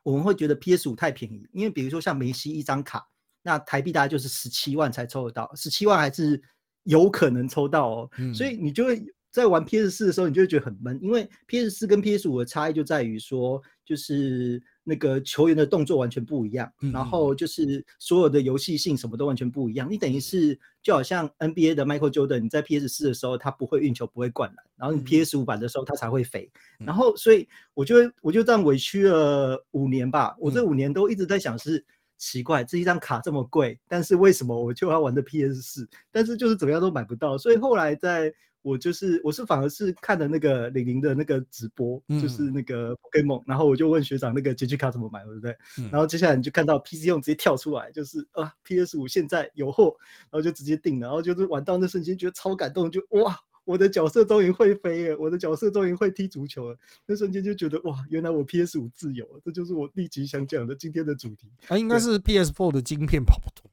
[0.04, 3.08] 我们会觉得 PS 五太便宜，因为比如说像梅西一张卡，
[3.42, 6.42] 那台币大概就是十七万才抽得到，十七万还是
[6.84, 8.10] 有可能抽到哦。
[8.34, 14.62] 所以你就会在玩 PS 四的时候，你就会觉得很闷，因为 PS 四跟 PS 五的差异就在于说，就是。
[14.90, 19.86] 那个球员的动作完全不一样，然后就是所有的游戏性什么都完全不一样。
[19.92, 26.50] 你等于是就好像 NBA 的 Michael Jordan，你在 PS 四的时候他不会运球不会灌篮，然后你 PS 五版的时候他才会飞。
[26.78, 30.34] 然后所以我就我就这样委屈了五年吧。
[30.40, 31.84] 我这五年都一直在想是
[32.18, 35.90] 奇怪，这一张卡这么贵，但是为什么我就要玩的 PS 四？
[36.12, 37.38] 但是就是怎么样都买不到。
[37.38, 45.56] 所以后来在我就是我是反而是看的那个李宁的那个直播，就是那个 Pokemon，然后我就问学长那个结局卡怎么买，对不对？
[45.92, 61.50] 然后接下来你就看到 PC 用直接跳出来，就是啊 PS 五现在有货，然后就直接订了，然后就是玩到那瞬间觉得超感动，就哇我的角色终于会飞了，我的角色终于会踢足球了，那瞬间就觉得哇原来我 PS 五自由了，这就是我立即想讲的今天的主题。
[61.68, 63.70] 啊应该是 PS4 的晶片跑不通。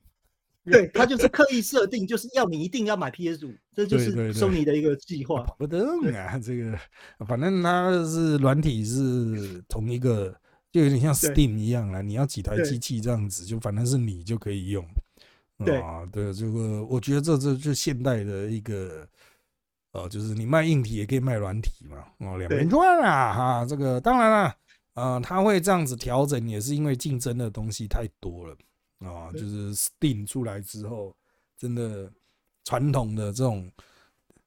[0.73, 5.45] 对他就是刻意设定，就是要你一定要买 PS 五，这就是索尼的一个计划。
[5.59, 6.79] 不动啊，这个
[7.27, 10.35] 反正它是软体是同一个，
[10.73, 12.01] 就有点像 Steam 一样啦。
[12.01, 14.83] 你要几台机器这样子，就反正是你就可以用。
[15.65, 19.07] 对啊，对这个，我觉得这这就现代的一个，
[19.93, 23.67] 呃，就是你卖硬体也可以卖软体嘛，哦，两边赚啊哈。
[23.67, 24.55] 这个当然了，
[24.95, 28.57] 呃，他会这样子调整，也是因为竞争的东西太多了。
[29.05, 31.15] 啊，就是 Steam 出来之后，
[31.57, 32.11] 真的
[32.65, 33.71] 传统的这种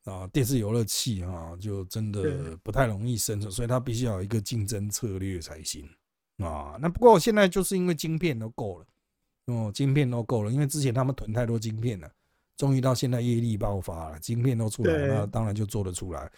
[0.05, 5.87] 啊，电视游乐器啊，就真的不太容易生存，所以它必须要有一个竞争策略才行
[6.37, 6.77] 啊。
[6.79, 8.85] 那不过现在就是因为晶片都够了，
[9.45, 12.09] 哦，晶片都够了，因为之前他们囤太多晶片了，
[12.55, 16.31] 终于到现在业力爆发了，晶片都出来，那当然就做得出来。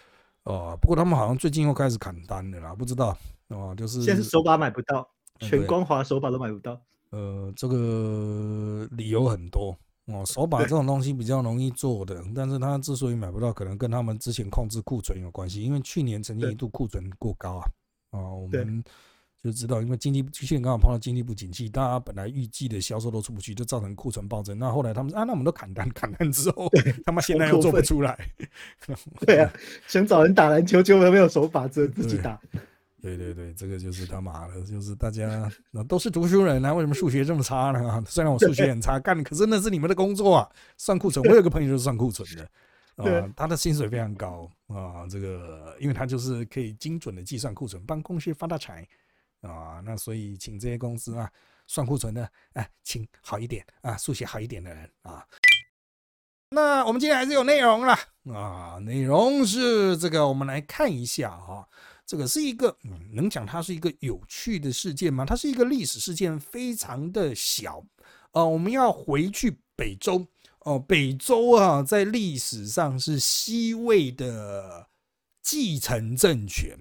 [0.44, 3.16] 哦，不过他们好像最近又开始砍单了啦，不知道
[3.50, 5.08] 哦，就是现在手把买不到，
[5.40, 6.82] 全光滑手把都买不到。
[7.12, 17.66] 呃，这个理由很多哦，手把这种东西比较容易做的，但是它之所以买不到，可能跟他们之前控制库存有关系，因为去年曾经一度库存过高啊，
[18.12, 18.84] 啊，我们
[19.42, 24.58] 就知道，因为经济去年刚好碰到经济不景气，大家本来预计的销售都出不去，就造成库存暴增。
[24.60, 26.70] 那后来他们啊，那我们都砍单， 砍单之后，
[27.06, 28.20] 他们现在又做不出来。
[29.22, 29.52] 对啊，
[29.88, 32.40] 想找人打篮球，结果没有手把，只能自己打。
[33.02, 38.04] 对对对，这个就是他妈的，就是大家 那都是读书人啊，为什么数学这么差呢？
[38.08, 41.26] 虽然我数学很差，干可是那是你们的工作啊，算库存。
[41.30, 42.44] 我有个朋友就是算库存的
[43.02, 48.86] 啊，他的薪水非常高啊，这个因为他就是可以精准的计算库存，帮公司发大财
[49.42, 49.82] 啊。
[49.86, 51.32] 那所以请这些公司啊
[51.68, 55.26] 算库存的，哎，请好一点啊，数学好一点的人啊。
[56.52, 57.96] 那我们今天还是有内容了
[58.34, 61.66] 啊，内容是这个，我们来看一下啊。
[62.10, 62.76] 这个是一个，
[63.14, 65.24] 能讲它是一个有趣的事件吗？
[65.24, 67.86] 它是一个历史事件，非常的小。
[68.32, 70.26] 呃，我们要回去北周
[70.62, 74.88] 哦，北周啊，在历史上是西魏的
[75.44, 76.76] 继承政权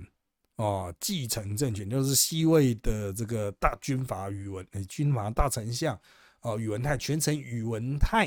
[0.57, 6.01] 哦，继承政权就是西魏的这个大军阀宇文，军阀大丞相
[6.41, 8.27] 哦，宇文泰，全称宇文泰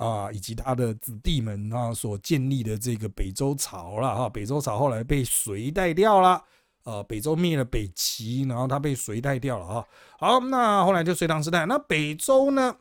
[0.00, 6.42] 啊，以及他的子弟们啊所建立的这个北周朝了哈，北周朝后来被隋代掉了，
[6.84, 9.86] 呃，北周灭了北齐，然后他被隋代掉了哈。
[10.18, 12.74] 好，那后来就隋唐时代，那北周呢，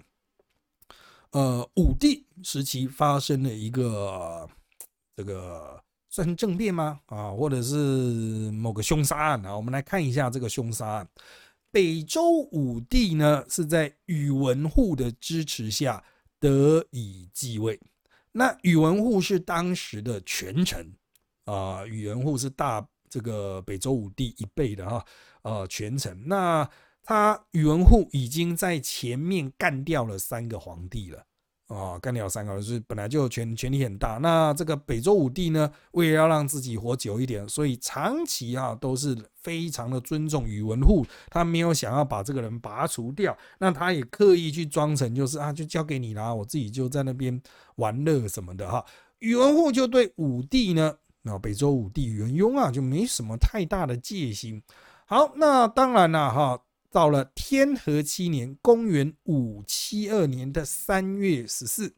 [1.32, 4.48] 呃，武帝时期发生了一个
[5.18, 7.02] 这个算政变吗？
[7.08, 7.76] 啊，或者是
[8.52, 9.54] 某个凶杀案啊？
[9.54, 11.10] 我们来看一下这个凶杀案。
[11.70, 16.02] 北周武帝呢是在宇文护的支持下。
[16.39, 17.80] 得以继位，
[18.32, 20.93] 那宇文护是当时的权臣
[21.45, 25.06] 啊，宇文护是大这个北周武帝一辈的哈，
[25.41, 26.28] 呃，权臣。
[26.28, 26.69] 那
[27.02, 31.25] 他宇文护已经在前面干掉了三个皇帝了。
[31.70, 34.18] 啊，干掉三个是本来就权权力很大。
[34.18, 43.38] 那这个北周武帝呢，为了要让自己活久一点，所以长期啊都是非常的尊重宇文护，他没有想要把这个人拔除掉。
[43.60, 47.40] 那他也刻意去装成就是啊，就交给你啦，我自己就在那边
[47.76, 48.84] 玩乐什么的哈。
[49.20, 54.60] 宇文护就对武帝呢，那北周武帝宇文邕啊，就没什么太大的戒心。
[55.06, 56.60] 好，那当然了哈。
[56.91, 61.95] 到了天和七年，公元五七二年的三月十四，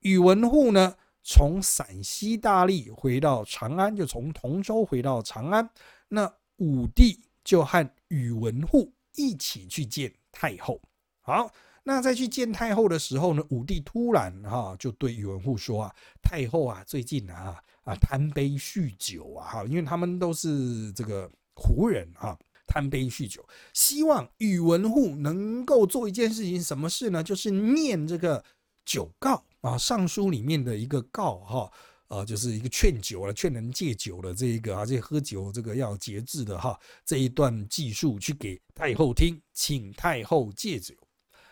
[0.00, 5.68] 宇文护呢从陕西大荔回到长安，就从同州回到长安。
[6.08, 10.80] 那武帝就和宇文护一起去见太后。
[11.22, 22.38] 好，那在去见太后的时候呢，武帝突然哈就对宇文护说啊：“太后啊，最近啊啊贪杯酗酒啊，哈，因为他们都是这个胡人啊。”
[22.70, 27.20] 贪杯酗酒，希望宇文护能够做一件事情，什么事呢？
[27.20, 28.44] 就是念这个
[28.86, 31.72] 酒告啊，尚书里面的一个告哈，
[32.06, 40.94] 呃，就是一个劝酒了，劝人戒酒的这一个啊，这喝酒这个要节制的哈，这一段记述去给太后听，请太后戒酒。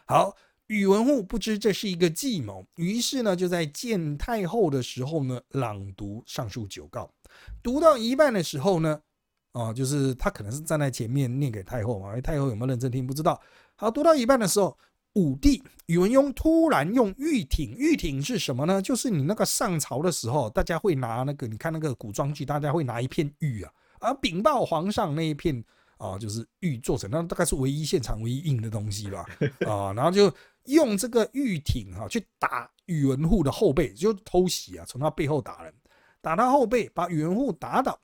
[0.07, 0.37] 好，
[0.69, 7.13] 宇文护不知这是一个计谋，于是呢，就在见太后的时候呢，朗读上述酒告，
[7.61, 9.01] 读到一半的时候呢。
[9.53, 13.41] 啊，就是他可能是站在前面念给太后嘛，因为太后有没有认真听不知道。
[13.77, 14.77] 好，读到一半的时候，
[15.15, 18.81] 武帝宇文邕突然用玉挺，玉挺是什么呢？
[18.81, 25.65] 就是你那个上朝的时候，大家会拿那个，你看那个古装剧，大家会拿一片玉啊，而禀报皇上那一片
[25.97, 29.27] 啊，就是玉做成，那大概是唯一现场唯一印的东西吧。
[29.67, 30.33] 啊，然后就
[30.67, 35.75] 用这个玉挺哈去打宇文护的后背，就偷袭啊，从他背后打人，
[36.21, 37.99] 打他后背，把宇文护打倒。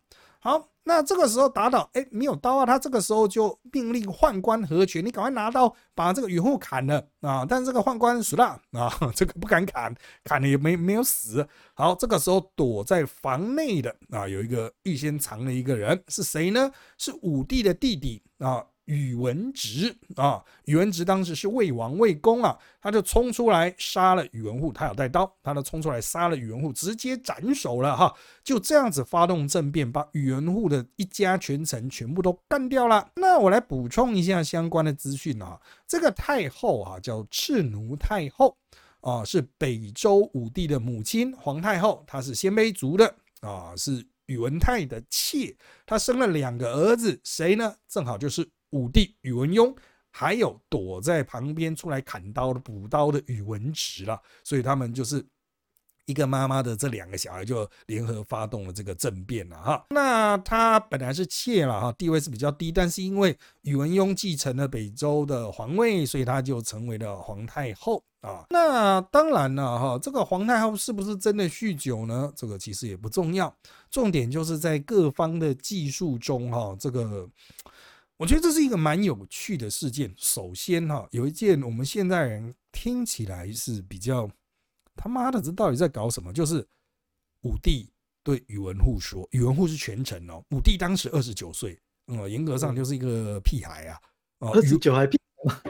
[0.44, 0.68] 好。
[0.86, 7.42] 那这个时候打倒，哎，没有刀啊，他这个时候就命令宦官合权，你赶快拿刀把这个宇护砍了啊！
[7.48, 11.48] 但是这个宦官死了啊，这个不敢砍，砍了也没没有死。
[11.72, 16.70] 好，这个时候躲在房内的啊，有一个预先藏了一个人，是谁呢？
[16.98, 18.62] 是武帝的弟弟啊。
[18.86, 33.10] 宇文直啊，宇文直当时是魏王魏公啊，他就冲出来杀了宇文护，他有带刀，他就冲出来杀了宇文护，直接斩首了哈，就这样子发动政变，把宇文护的一家全城全部都干掉了。
[33.16, 38.56] 那我来补充一下相关的资讯啊，这个太后啊叫赤奴太后
[39.00, 47.74] 啊，是北周武帝的母亲皇太后，她是鲜卑族的啊，是宇文泰的妾，她生了两个儿子，谁呢？
[47.88, 49.74] 正好就是武帝宇文邕，
[50.10, 55.24] 还有躲在旁边出来砍刀的补刀的宇文直了，所以他们就是。
[56.06, 59.86] 一个妈妈的这两个小孩就联合发动了这个政变了哈。
[59.88, 68.44] 那他本来是妾了哈，地位是比较低，但是因为宇文邕继承了北周的皇位，所以他就成为了皇太后啊。
[68.50, 72.30] 那当然了哈，这个皇太后是不是真的酗酒呢？
[72.36, 73.56] 这个其实也不重要，
[73.90, 77.26] 重点就是在各方的技术中哈，这个
[78.16, 80.14] 我觉得这是一个蛮有趣的事件。
[80.16, 84.30] 首先哈，有一件我们现在人听起来是比较。
[84.96, 86.32] 他妈的，这到底在搞什么？
[86.32, 86.64] 就是
[87.40, 87.90] 武帝
[88.22, 93.98] 对宇文护说：“宇文护是权臣哦，武帝当时二十九岁，嗯，严格上就是一个屁孩啊，
[94.38, 95.18] 二十九还屁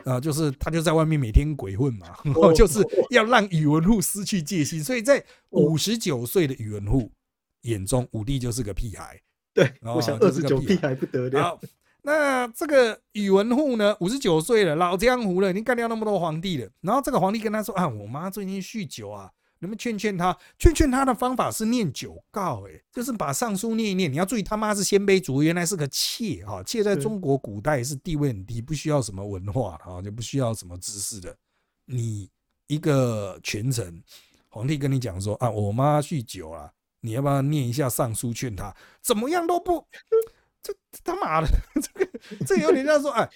[0.05, 2.15] 啊，就是他就在外面每天鬼混嘛，
[2.55, 4.85] 就是要让宇文护失去戒心。
[4.85, 7.11] 所以在五十九岁的宇文护
[7.63, 9.19] 眼中，武帝就是个屁孩。
[9.55, 11.59] 对，我想二十九屁孩不得了。
[12.07, 16.71] 那这个宇文护呢，五十九岁了，老江湖了，已经干掉那么多皇帝了。
[16.83, 20.37] 然后这个皇帝跟他说：“啊，我妈最近酗酒啊，能不能劝劝他？
[20.59, 24.13] 劝劝他的方法是念酒告，哎，就是把尚书念一念。
[24.13, 31.35] 你要注意，他妈是鲜卑族，原来是个妾哈，妾在中国古代是地位很低，不需要什么文化哈，就不需要什么知识的。
[31.87, 32.29] 你
[32.67, 34.05] 一个权臣，
[34.51, 38.77] 皇帝跟你讲说啊，我妈酗酒啊，你要不要念一下尚书劝他？
[39.01, 39.83] 怎么样都不。”
[40.65, 40.75] 这
[41.05, 41.49] 他妈的，
[41.81, 42.11] 这个
[42.47, 43.29] 这有点像说，哎，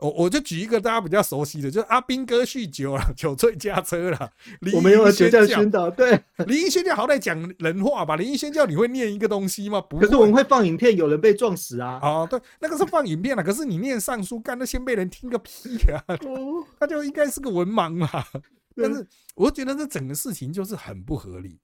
[0.00, 4.30] 我我就举一个大家比较熟悉的，就是阿兵哥酗酒了，酒醉驾车了。
[4.74, 8.16] 我们用酒教宣导，对， 林宣教好歹讲人话吧。
[8.16, 9.80] 林宣教你会念一个东西吗？
[9.80, 12.00] 不，可是我们会放影片，有人被撞死啊。
[12.02, 13.44] 哦，对，那个是放影片了。
[13.44, 16.02] 可是你念上书，干那先被人听个屁啊！
[16.80, 18.08] 他就应该是个文盲嘛。
[18.76, 19.06] 但是
[19.36, 21.60] 我觉得这整个事情就是很不合理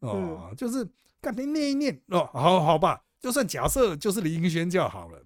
[0.00, 0.86] 哦，就是
[1.20, 3.02] 干你念一念哦，好好吧。
[3.20, 5.22] 就算假设就是林轩教好了，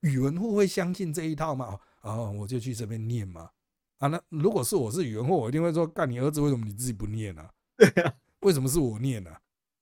[0.00, 1.78] 宇文护会相信这一套吗？
[2.02, 3.50] 哦，我就去这边念嘛。
[3.98, 7.42] 啊，那如果是我是宇文护，我一定会说：干你儿子为什么你自己不念呢？
[7.78, 9.30] 对呀，为什么是我念呢？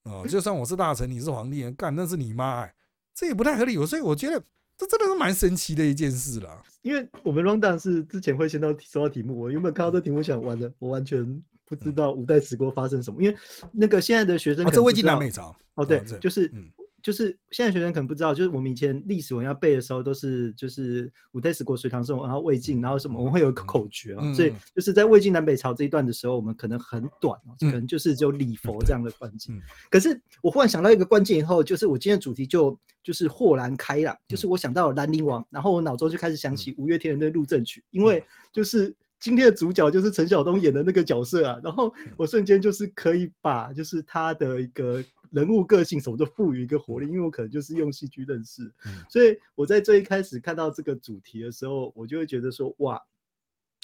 [0.05, 2.75] 哦，就算我是大臣，你是皇帝，干那是你妈，哎，
[3.13, 3.75] 这也不太合理。
[3.85, 4.41] 所以我觉得
[4.77, 6.63] 这真的是蛮神奇的一件事了。
[6.83, 13.23] 因为我们 round down 是之前会先到收到题目，我原本看到这题目想完了，我完全不知道五代十国发生什么。
[13.23, 13.37] 因为
[13.73, 16.71] 那个现在的学生，这魏晋南北朝哦，对，就是嗯。
[17.05, 24.33] 就是现在学生可能不知道，就是我们以前历史文要背的时候，都是就是五代十国、隋唐宋，然后魏晋，然后什么，我们会有一个口诀啊。
[24.33, 29.55] 所以就是在魏晋南北朝这一段的时候，我们可能很短可能就是只有礼佛这样的关键。
[29.91, 45.03] 可是我忽然想到一个关键以后，就是我今天的主题就就是豁然开朗，就是我想到了兰陵王，然后我脑中就开始想起五月天的那《鹿阵曲》，因为就是今天的主角就是陈晓东演的那个角色啊，然后我瞬间就是可以把就是他的一个。
[45.31, 48.73] 人物个性什么都赋予一个活力，因为我可能就是用戏剧认识，
[49.11, 53.03] 所以我在最一开始看到这个主题的时候，我就会觉得说，哇，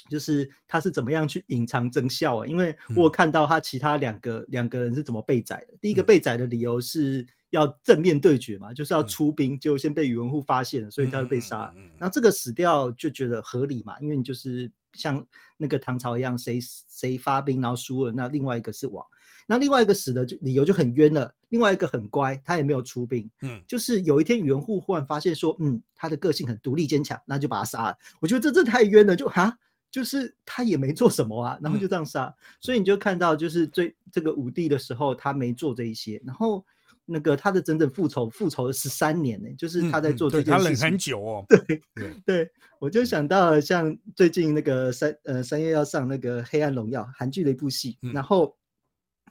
[0.09, 2.47] 就是他是怎么样去隐藏真相啊？
[2.47, 5.77] 因为我看到他其他两个两个人是怎么被宰的。
[5.81, 11.73] 第一个被宰的理由是要正面对决嘛，就是要出兵，就先被宇文护发现了，所以他就被杀。
[11.97, 15.25] 然后这个死掉就觉得合理嘛，因为你就是像
[15.57, 19.05] 那个唐朝一样，谁谁发兵然后输了，那另外一个是王。
[19.47, 27.97] 那另外一个死的就理由就很冤了，另外一个很乖，他也没有出兵，嗯，就是有一天宇文护忽然发现说，嗯，他的个性很独立坚强，那就把他杀了。
[28.21, 29.57] 我觉得这这太冤了，就哈，
[29.89, 36.63] 就是他也没做什么啊，然后就这样杀，所以你就看到就是最这个武帝的时候，他没做这一些，然后
[37.05, 41.81] 那个他的整整复仇复仇了十三年呢，就是他在做这件事情，他忍很久哦，对
[42.25, 48.55] 对，我就想到像最近那个三呃三月要上那个黑暗荣耀韩剧的一部戏，然后。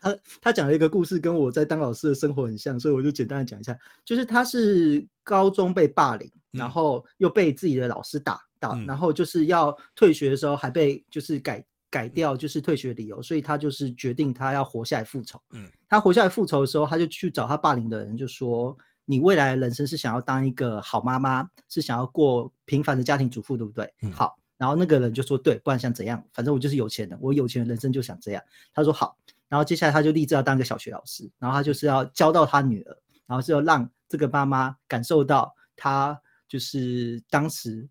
[0.03, 3.79] 他他讲了一个故事，跟我在当老师的生活很像，所以我就简单的讲一下。
[4.03, 15.41] 就是他是高中被霸凌，然后又被自己的老师打到，然后就是要退学的时候还被就是改改掉就是退学理由，所以他就是决定他要活下来复仇。
[15.51, 24.39] 嗯，他活下来复仇的时候，他就去找他霸凌的人，就说：“你未来的人生是想要当一个好妈妈，是想要过平凡的家庭主妇，对不对？”嗯，好。
[24.57, 26.23] 然后那个人就说：“对，不然想怎样？
[26.33, 29.17] 反正我就是有钱的，我有钱的人生就想这样。”他说：“好。”
[29.49, 36.17] 然后接下来他就立志要当个小学老师，然后他就是要教到他女儿，然后是要让这个妈妈感受到他
[36.47, 37.89] 就是当时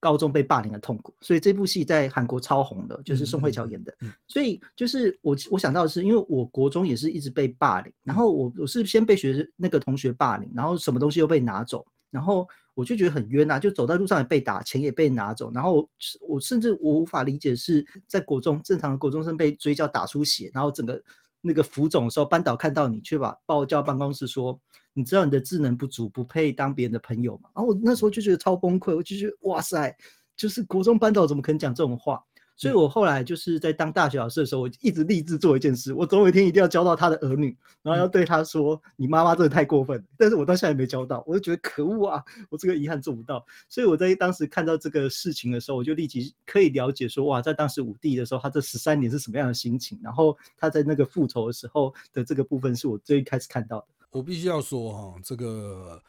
[0.00, 1.14] 高中被霸凌的痛苦。
[1.20, 3.94] 所以这部戏在韩国超红的，就是宋慧乔演的。
[4.26, 12.48] 所以就是我我想到的是，因为我国中也是一直被霸凌，然后我我是先被学那个同学霸凌，然后什么东西又被拿走，然后。
[12.72, 15.86] 我就觉得很冤呐，就走在路上也被打，钱也被拿走，然后
[16.26, 21.02] 我甚至我无法理解是在国中正常的国中生被追叫打出血，然后整个
[21.42, 24.58] 那个浮肿的时候，班导看到你，却把报叫办公室说，
[25.00, 27.48] 你知道你的智能不足，不配当别人的朋友嘛？
[27.54, 29.96] 然后我那时候就觉得超崩溃，我就觉得哇塞，
[30.36, 32.22] 就是国中班导怎么可能讲这种话？
[32.56, 42.22] 所以我后来就是在当大学老师的时候，我一直立志做一件事，我总有一天一定要教到他的儿女，然后要对他说：“你妈妈真的太过分。”但是我到现在没教到，我就觉得可恶啊！
[42.50, 43.42] 我这个遗憾做不到。
[43.66, 49.98] 所以我在当时看到这个事情的时候，我就立即可以了解说：哇，在当时武帝的时候，他这十三年是什么样的心情？
[50.02, 53.86] 然后他在那个复仇的时候的这个部分，是我最开始看到的。
[54.10, 56.02] 我必须要说哈，这个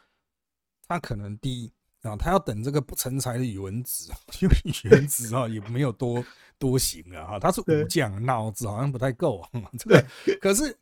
[0.88, 1.72] 他可能第一。
[2.02, 6.26] 啊，他要等这个不成才的宇文子， 因为宇文子啊也没有多
[6.58, 9.46] 多行啊，哈，他是武将，脑子好像不太够。
[9.78, 10.04] 这个
[10.42, 10.76] 可是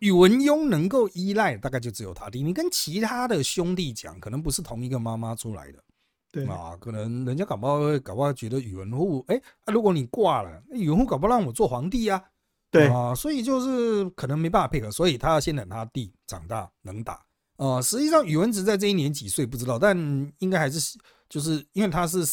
[0.00, 2.42] 宇文邕能够依赖，大概就只有他弟。
[2.42, 5.82] 你跟其他的兄弟讲，可能不是同一个妈妈出来的，
[6.30, 9.40] 对啊，可能人家搞不好搞不好觉得宇文护，哎，
[9.72, 12.22] 如果你挂了，宇文护搞不好让我做皇帝啊，
[12.70, 17.24] 对啊，所以就是可能没办法配合，所以他要先等他弟长大能打。
[17.56, 19.96] 呃，实际上宇文直在这一年几岁不知道，但
[20.38, 20.98] 应该还是
[21.28, 22.24] 就是因为他是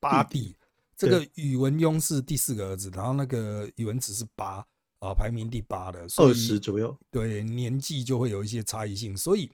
[0.00, 0.56] 八弟，
[0.96, 4.66] 这个宇文邕是第四个儿子，然后那个宇文直是八
[4.98, 9.50] 啊，排名第八的，二十左右，对，年纪就会有一些差异性，所以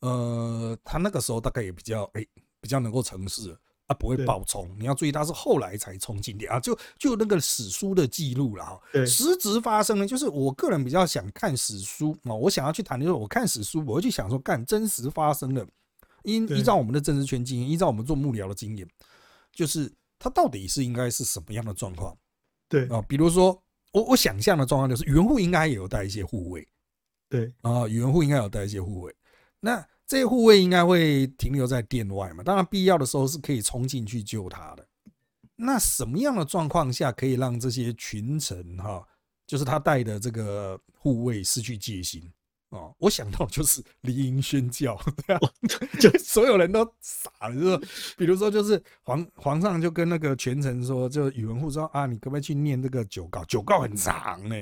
[0.00, 2.24] 呃，他那个时候大概也比较哎，
[2.60, 3.56] 比较能够成事。
[3.86, 6.58] 他不会爆冲，你要注意，他是后来才冲进的啊！
[6.58, 8.80] 就就那个史书的记录了哈。
[9.06, 15.66] 实质发生呢，就是我个人比较想看史书啊，我想要去谈的是，我看史书，我会去想说，干真实发生的，
[16.22, 18.88] 依依照我们的政治圈经验，依照我们做幕僚的经验，
[19.52, 22.16] 就是他到底是应该是什么样的状况？
[22.70, 23.62] 对啊，比如说
[23.92, 26.66] 我我想象的状况就是，宇文护应该也有带一些护卫，
[27.28, 29.14] 对啊，宇文护应该有带一些护卫，
[29.60, 29.86] 那。
[30.14, 32.44] 这些护卫应该会停留在殿外嘛？
[32.44, 34.86] 当然，必要的时候是可以冲进去救他的。
[35.56, 39.04] 那什么样的状况下可以让这些群臣哈，
[39.44, 42.22] 就是他带的这个护卫失去戒心
[42.68, 42.94] 哦？
[43.00, 44.96] 我想到就是离营宣教，
[45.98, 53.44] 就所有人都傻了，就是比如说，就是皇皇上就跟那个权臣说，就宇文护说啊，你可不可以去念这个九告？
[53.46, 54.54] 九告很长呢。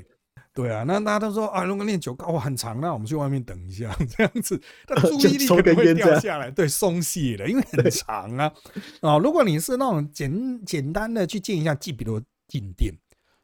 [0.54, 8.52] 对啊，那大家都说啊，如果练九高哇很长，那我们去外面等一下，这样子， 那注意力可能会掉下来，对，松懈了，因为很长啊。
[9.00, 12.92] 啊，如果你是那种简简单的去见一下，记比如进店，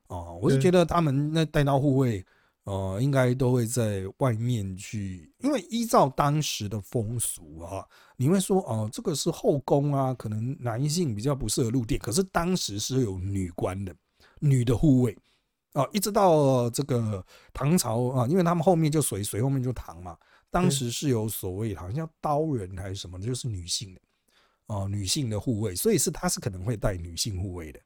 [0.08, 2.22] 哦，我是觉得他们那带刀护卫，
[2.64, 7.82] 呃，应该都会在外面去，因为依照当时的风俗啊，
[8.18, 13.96] 你会说哦，这个是后宫啊，可能男性比较不适合入殿，可是当时是有女官的，
[14.40, 15.16] 女的护卫。
[15.74, 20.16] 哦，一直到这个唐朝啊，因为他们后面就隋，隋后面就唐嘛。
[20.50, 24.00] 当时是有所谓好像叫刀人还是什么，就是女性的
[24.66, 27.78] 哦，女性的护卫，所以是他是可能会带女性护卫的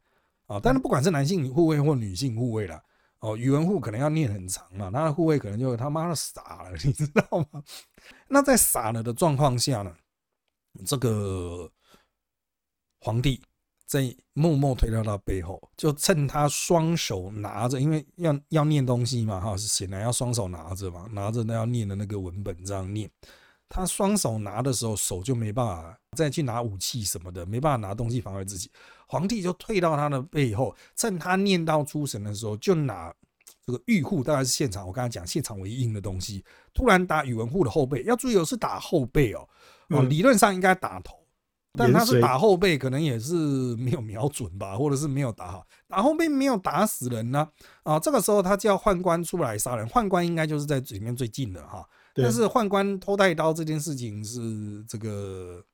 [0.47, 0.61] 啊。
[0.63, 2.81] 但是不管是男性护卫或女性护卫啦，
[3.19, 7.63] 哦，宇文护可能要念很长嘛，他的护卫可能就他妈的傻了， 你知道吗？
[8.29, 9.93] 那在傻了的状况下呢，
[10.87, 11.69] 这个
[13.01, 13.43] 皇帝。
[13.93, 23.11] 在默默推到他背后，就趁他双手拿着，因为要要念东西嘛，哈，是显然要双手拿着嘛，拿着那要念的那个文本这样念。
[23.69, 28.71] 他双手拿的时候，手就没办法再去拿武器什么的，没办法拿东西防卫自己。
[29.07, 33.15] 皇帝就退到他的背后，趁他念到出神的时候，就拿
[33.67, 38.03] 这个玉护，大概是现场我刚才讲现场唯一硬的东西，突然打宇文护的后背。
[38.05, 39.47] 要注意，是打后背哦，
[39.89, 41.22] 哦，理论上应该打头。
[41.79, 43.35] 但他是打后背，可能也是
[43.77, 47.49] 没有瞄准吧， 或者是没有打好，打后背没有打死人呢。
[47.83, 51.83] 啊，这个时候他叫宦官出来杀人，宦官应该就是在里面最近的哈。
[52.15, 55.65] 但是宦官偷带刀这件事情是这个，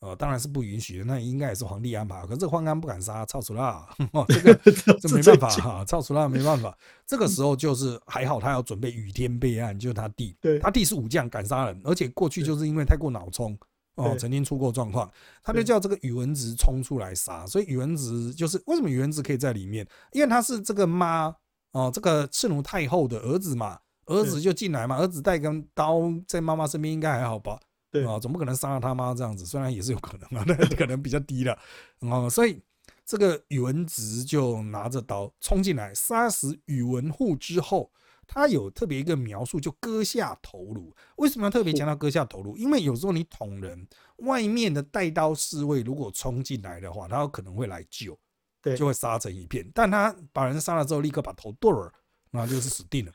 [0.00, 1.04] 呃，当然是不允许的。
[1.04, 3.88] 那应该也是皇帝安排，可是宦官不敢杀，操出啦，
[4.26, 4.54] 这个
[5.00, 6.76] 这没办法哈，操出啦没办法。
[7.06, 13.56] 这个时候就是还好，他要准备雨天备案，就是他弟，他弟是武将，敢杀人，而且过去就是因为太过脑冲。
[13.96, 15.08] 哦，曾经出过状况，
[15.42, 19.86] 他就叫这个宇文直冲出来杀，所以宇文直就是为什么宇文直可以在里面？
[20.12, 21.34] 因为他是这个妈
[21.72, 27.60] 哦，这个赤奴太后的儿子嘛，儿子就进来嘛，儿子带根刀在妈妈身边应该还好吧？
[27.90, 31.56] 对啊，总不可能杀了他妈这样子，虽然也是有可能啊， 但可能比较低了
[32.00, 32.60] 哦，所以
[33.06, 37.90] 这个宇文直就拿着刀冲进来，杀死宇文护之后。
[38.26, 40.94] 他有特别一个描述，就割下头颅。
[41.16, 42.56] 为什么要特别强调割下头颅？
[42.56, 43.86] 因为有时候你捅人，
[44.18, 48.18] 外面的带刀侍卫如果冲进来的话，他有可能会来救，
[48.62, 49.68] 对，就会杀成一片。
[49.74, 51.92] 但他把人杀了之后，立刻把头剁了，
[52.30, 53.12] 那就是死定了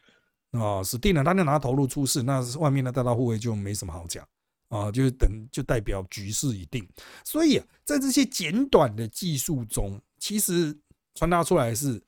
[0.51, 1.23] 啊，死定了。
[1.23, 4.27] 他就拿头颅出事，那外面的带刀护卫就没什么好讲
[4.69, 6.87] 啊，就是等就代表局势已定。
[7.23, 10.77] 所以啊，在这些简短的技术中，其实
[11.15, 12.01] 传达出来是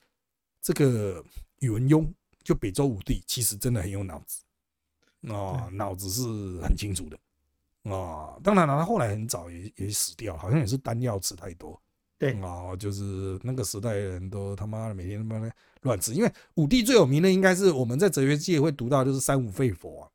[0.62, 1.24] 这个
[1.60, 2.08] 宇文邕
[2.44, 4.44] 就北周武帝，其实真的很有脑子
[5.34, 6.24] 啊，脑子是
[6.62, 8.38] 很清楚的啊。
[8.44, 11.80] 当然了，他后来很早也也死掉，好像也是丹药吃太多。
[12.18, 20.10] 对啊，就是那个时代的人都他妈的每天他妈的乱吃，因为武帝最有名的应该是我们在哲学界会读到，就是三五废佛啊。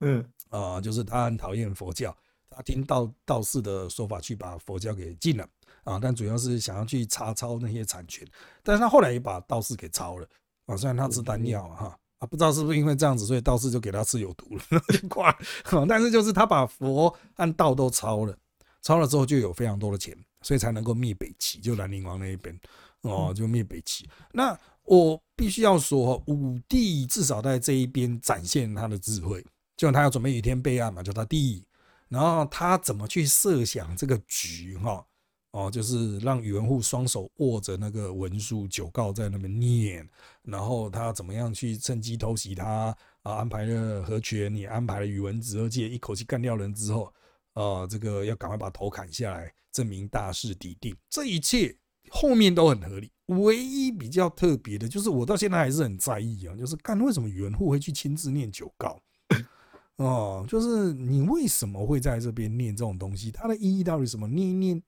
[0.00, 2.16] 嗯啊，就是他很讨厌佛教，
[2.50, 5.48] 他听道道士的说法去把佛教给禁了
[5.84, 8.26] 啊，但主要是想要去查抄那些产权，
[8.64, 10.28] 但是他后来也把道士给抄了
[10.72, 18.36] 啊，虽然他吃丹药哈啊，不知道是不是因为这样子，所以道士就给他吃有毒了 就挂了，但是就是他把佛和道都抄了，
[18.82, 22.58] 抄了之后就有非常多的钱，所以才能够灭北齐，就兰陵王那一边
[23.02, 24.08] 哦，就灭北齐。
[24.32, 29.44] 那我必须要说，武帝至少在这一边展现他的智慧。
[29.74, 31.64] 就他要准备雨天备案嘛，就他弟，
[32.08, 34.92] 然后他怎么去设想这个局哈？
[34.92, 35.04] 哦，
[35.52, 40.06] 哦就是让宇文护双手握着那个文书九告在那边念，
[40.42, 43.34] 然后他怎么样去趁机偷袭他啊？
[43.34, 47.12] 安排了何权，你安排了宇文子，而且一口气干掉人之后，
[47.54, 50.96] 呃，这个要赶快把头砍下来，证明大势已定。
[51.10, 51.76] 这一切
[52.10, 59.00] 后面都很合理，唯一比较特别的就是我到现在还是很在意啊，就是干为什么宇文护会去亲自念九告。
[59.96, 63.30] 哦，就是你为什么会在这边念这种东西？
[63.30, 64.26] 它的意义到底什么？
[64.26, 64.82] 念一念，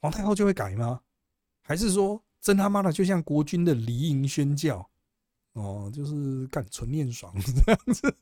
[0.00, 1.00] 皇太后就会改吗？
[1.62, 4.88] 还是说真他妈的就像国君的离营宣教？
[5.52, 8.14] 哦，就是干纯念爽这样子。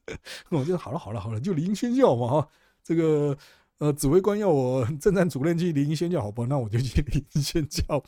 [0.49, 2.49] 我就好了，好了，好了，就离营宣教嘛哈。
[2.83, 3.37] 这个
[3.79, 8.03] 呃，指挥官要我政战主任去离营宣教，好吧，那我就去离营宣教，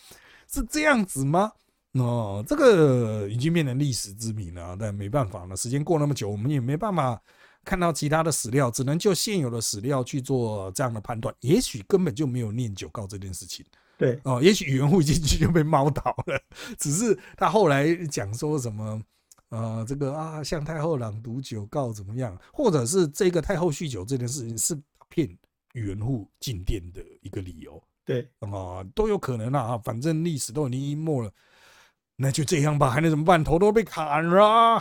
[0.50, 1.52] 是这样子吗？
[1.92, 7.20] 哦，这个已经变成历史之谜了，但没办法了，时间过那么久，我们也没办法。
[7.64, 11.34] 看到其他的史料，只能就现有的史料去做这样的判断。
[11.40, 13.64] 也许根本就没有念九告这件事情。
[13.98, 16.40] 对哦，也许宇文护进去就被猫倒了。
[16.78, 19.02] 只是他后来讲说什么，
[19.48, 22.38] 呃，这个啊，向太后朗读九告怎么样？
[22.52, 25.28] 或者是这个太后酗酒这件事情是骗
[25.72, 27.82] 宇文护进殿的一个理由。
[28.04, 29.76] 对啊，都有可能啊。
[29.78, 31.30] 反正历史都已经淹没了，
[32.14, 33.42] 那就这样吧，还能怎么办？
[33.42, 34.80] 头都被砍了。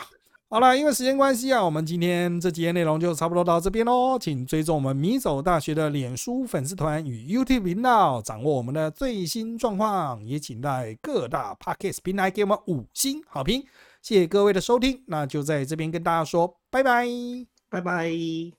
[0.50, 4.18] 好了，因为时间关系啊，我们今天这节内容就差不多到这边喽。
[4.18, 10.24] 请追踪我们米走大学的脸书粉丝团与 YouTube 频道，掌握我们的最新状况。
[10.26, 13.62] 也请在各大 Podcast 平台给我们五星好评。
[14.02, 17.06] 谢谢各位的收听，那就在这边跟大家说拜拜，
[17.70, 18.57] 拜拜。